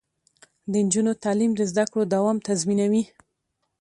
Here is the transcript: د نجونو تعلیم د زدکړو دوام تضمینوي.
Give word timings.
د 0.71 0.73
نجونو 0.85 1.11
تعلیم 1.23 1.51
د 1.55 1.61
زدکړو 1.71 2.03
دوام 2.13 2.37
تضمینوي. 2.47 3.03